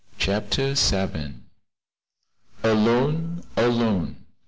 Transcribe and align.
CHAPTER 0.17 0.73
VII. 0.73 1.35
"Alone! 2.63 3.43
alone! 3.55 4.25